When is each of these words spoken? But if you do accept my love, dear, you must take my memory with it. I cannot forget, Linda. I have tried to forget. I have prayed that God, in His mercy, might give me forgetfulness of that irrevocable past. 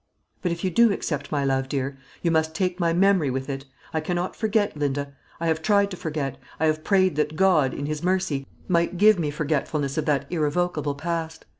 But 0.41 0.51
if 0.51 0.63
you 0.63 0.71
do 0.71 0.91
accept 0.91 1.31
my 1.31 1.45
love, 1.45 1.69
dear, 1.69 1.95
you 2.23 2.31
must 2.31 2.55
take 2.55 2.79
my 2.79 2.91
memory 2.91 3.29
with 3.29 3.49
it. 3.51 3.65
I 3.93 3.99
cannot 4.01 4.35
forget, 4.35 4.75
Linda. 4.75 5.13
I 5.39 5.45
have 5.45 5.61
tried 5.61 5.91
to 5.91 5.95
forget. 5.95 6.39
I 6.59 6.65
have 6.65 6.83
prayed 6.83 7.15
that 7.17 7.35
God, 7.35 7.71
in 7.71 7.85
His 7.85 8.01
mercy, 8.01 8.47
might 8.67 8.97
give 8.97 9.19
me 9.19 9.29
forgetfulness 9.29 9.99
of 9.99 10.05
that 10.07 10.25
irrevocable 10.31 10.95
past. 10.95 11.45